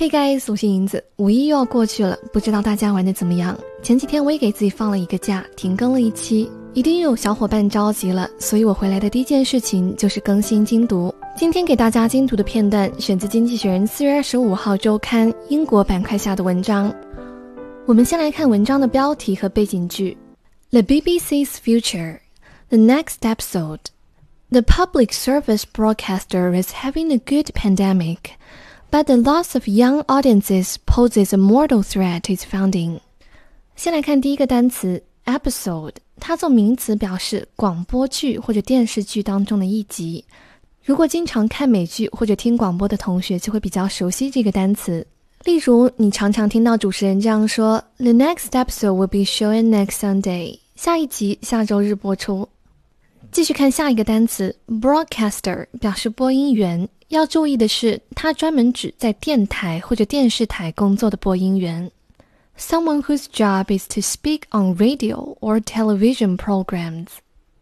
[0.00, 1.04] Hey guys，我是银子。
[1.16, 3.54] 五一又要过去了，不知道大家玩的怎么样？
[3.82, 11.14] 前几天我也给自己放了一个假，停更了一期，一定又有小伙伴着急了，所以我回来的第一件事情就是更新精读。
[11.36, 16.90] 今天给大家精读的片段选自《经济学人》四月二十五号周刊英国板块下的文章。
[17.84, 20.16] 我们先来看文章的标题和背景句
[20.70, 22.20] ：The BBC's future,
[22.70, 23.80] the next episode.
[24.48, 28.16] The public service broadcaster is having a good pandemic.
[28.90, 32.98] But the loss of young audiences poses a mortal threat to its founding。
[33.76, 40.24] 先来看第一个单词 episode，它做名词表示广播剧或者电视剧当中的一集。
[40.84, 45.06] 如果经常看美剧或者听广播的同学就会比较熟悉这个单词。
[45.44, 52.48] 例如，你常常听到主持人这样说：“The next episode will be shown next Sunday。”下一集下周日播出。
[53.32, 56.88] 继续看下一个单词 broadcaster，表示播音员。
[57.08, 61.88] 要注意的是，它专门指在电台或者电视台工作的播音员
[62.58, 67.06] ，someone whose job is to speak on radio or television programs。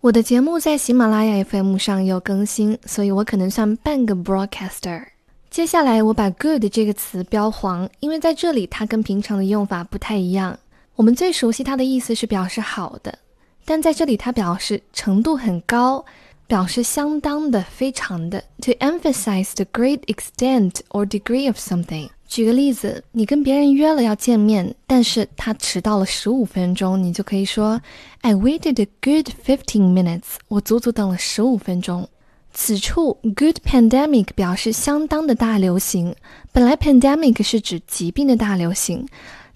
[0.00, 5.04] 我的节目在喜马拉雅 FM 上有更新，所以我可能算半个 broadcaster。
[5.48, 10.58] 接下来我把 good 这个词标黄，因为在这里它跟平常的用法不太一样。
[10.96, 13.16] 我们最熟悉它的意思是表示好的，
[13.64, 16.04] 但在这里它表示程度很高。
[16.48, 22.10] 表示相当的、非常的，to emphasize the great extent or degree of something。
[22.28, 27.80] 举个例子，你跟别人约了要见面，但是他迟到了十五分钟，你就可以说
[28.20, 30.34] ，I waited a good fifteen minutes。
[30.48, 32.06] 我足足等了十五分钟。
[32.52, 36.14] 此处 good pandemic 表示相当的大流行，
[36.52, 39.08] 本来 pandemic 是指疾病的大流行。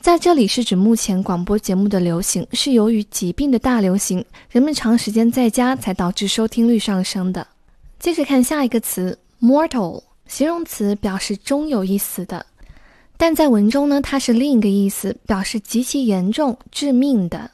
[0.06, 7.44] 在这里是指目前广播节目的流行是由于疾病的大流行，人们长时间在家才导致收听率上升的。
[7.98, 12.46] 接着看下一个词，mortal，形容词表示终有一死的，
[13.16, 17.50] 但在文中呢，它是另一个意思，表示极其严重、致命的。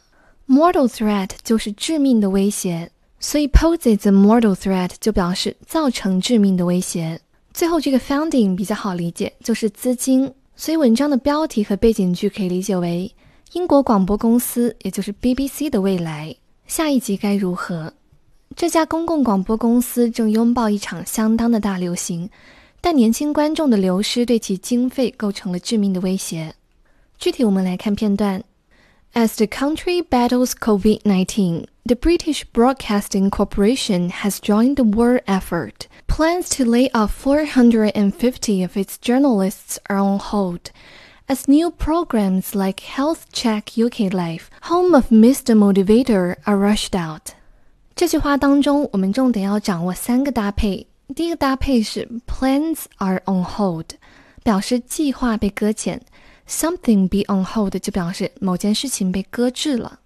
[0.47, 7.19] mortal threat 就是致命的威胁，所以 poses a mortal threat 就表示造成致命的威胁。
[7.55, 10.31] 最后这个 founding 比较好理解，就是资金。
[10.63, 13.13] 所以文章的标题和背景句可以理解为
[13.55, 16.33] 英国广播公司，也就是 BBC 的未来。
[16.69, 17.93] 下一集该如何？
[18.55, 22.31] 这家公共广播公司正拥抱一场相当的大流行，
[22.81, 26.55] 但年轻观众的流失对其经费构成了致命的威胁。
[27.19, 28.41] 具体我们来看片段。
[29.15, 35.88] As the country battles COVID-19, the British Broadcasting Corporation has joined the world effort.
[36.08, 40.72] Plans to lay off 450 of its journalists are on hold,
[41.28, 45.56] as new programs like Health Check UK Live, home of Mr.
[45.56, 47.34] Motivator, are rushed out.
[47.96, 50.88] 这句话当中，我们重点要掌握三个搭配。
[51.16, 53.92] 第一个搭配是 plans are on hold，
[54.44, 56.02] 表示计划被搁浅。
[56.48, 60.00] Something be on hold 就表示某件事情被搁置了。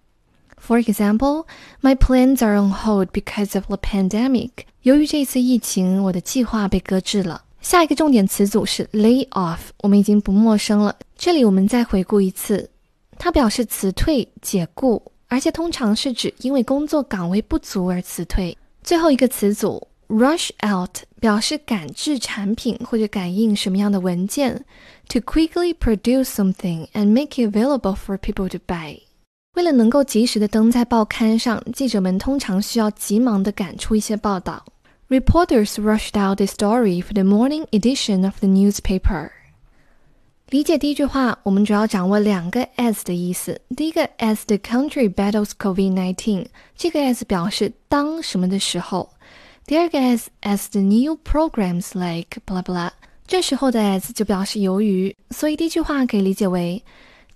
[0.65, 1.45] For example,
[1.81, 4.49] my plans are on hold because of the pandemic.
[4.83, 7.43] 由于这次疫情，我的计划被搁置了。
[7.61, 10.95] 下一个重点词组是 lay off，我们已经不陌生了。
[11.17, 12.69] 这里我们再回顾一次，
[13.17, 18.57] 它表示辞退、解雇，而且通常是指因为工作岗位不足而辞退。
[18.83, 19.87] 最后一个词组。
[20.11, 24.65] Rush out 表示赶制产品或者赶印什么样的文件，
[25.07, 28.99] to quickly produce something and make it available for people to buy。
[29.55, 34.65] 为了能够及时的登在报刊上，记者们通常需要急忙的赶出一些报道。
[35.09, 39.29] Reporters rushed out the story for the morning edition of the newspaper。
[40.49, 43.61] 理解第一句话，我们主要掌握两个 as 的意思。
[43.75, 46.47] 第一个 as the country battles COVID-19，
[46.77, 49.09] 这个 as 表示当什么的时候。
[49.65, 52.89] 第二个 as as the new programs like blah blah，
[53.27, 56.83] 这时候的 as 就表示由于，所以第一句话可以理解为：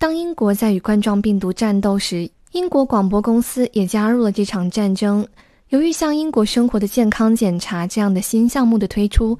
[0.00, 5.28] 当英国在与冠状病毒战斗时，英国广播公司也加入了这场战争。
[5.68, 9.38] 由于向英国生活的健康检查这样的新项目的推出，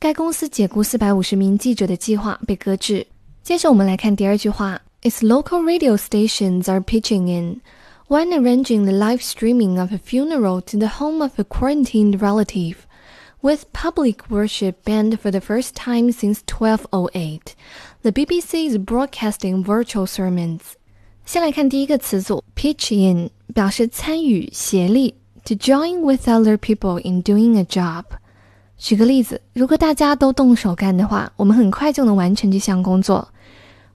[0.00, 3.06] 该公司解雇四百五十名记者的计划被搁置。
[3.44, 7.60] 接着我们来看第二句话：Its local radio stations are pitching in。
[8.08, 12.74] when arranging the live streaming of a funeral to the home of a quarantined relative,
[13.41, 17.55] with public worship banned for the first time since 1208,
[18.01, 20.59] the BBC is broadcasting virtual sermons.
[21.25, 28.03] 先来看第一个词组 pitch in，表示参与、协力，to join with other people in doing a job。
[28.77, 33.29] 举个例子，如果大家都动手干的话，我们很快就能完成这项工作。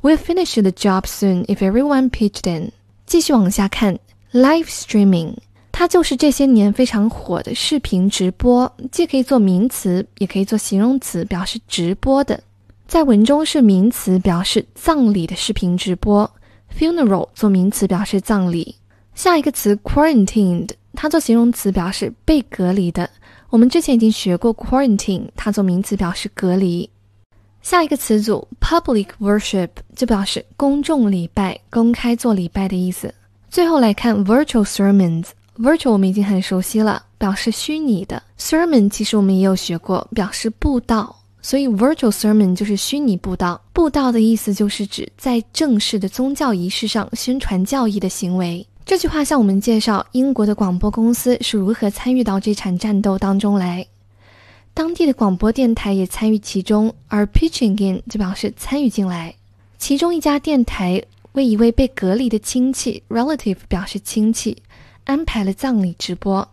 [0.02, 2.72] We'll finish the job soon if everyone pitched in。
[3.04, 3.98] 继续往下看
[4.32, 5.34] Live streaming，
[5.77, 12.41] 它就是这些年非常火的视频直播，既可以做名词，也可以做形容词，表示直播的。
[12.87, 16.31] 在文中是名词，表示葬礼的视频直播
[16.79, 18.73] ；funeral 做名词表示葬礼。
[19.15, 23.09] 下一个词 quarantined，它做形容词表示被隔离的。
[23.49, 26.89] 我们之前已经学过 quarantine，它做名词表示隔离。
[27.61, 33.13] 下一个词组 public worship 就表示公众礼拜、公开做礼拜的意思。
[33.49, 35.25] 最后来看 virtual sermons
[35.57, 38.21] Virtual 我们已经很熟悉了，表示虚拟的。
[38.37, 43.61] sermon 其实我们也有学过，表示布道，所以 virtual sermon 就是虚拟布道。
[43.71, 48.65] 布道的意思就是指在正式的宗教仪式上宣传教义的行为。
[48.83, 53.85] 这句话向我们介绍英国的广播公司是如何参与到这场战斗当中来。
[54.73, 59.33] 当地的广播电台也参与其中，而 pitching in 就表示参与进来。
[59.77, 64.55] 其中一家电台为一位被隔离的亲戚 relative 表示亲戚，
[65.05, 66.47] 安排了葬礼直播。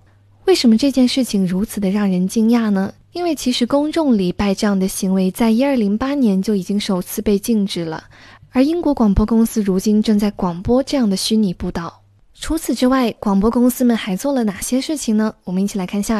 [0.47, 2.93] 为什么这件事情如此的让人惊讶呢？
[3.13, 8.05] 因为其实公众礼拜这样的行为在一二零八年就已经首次被禁止了，
[8.51, 12.01] 而英国广播公司如今正在广播这样的虚拟布道。
[12.35, 15.35] 除此之外，广播公司们还做了哪些事情呢？
[15.45, 16.11] 我们一起来看下。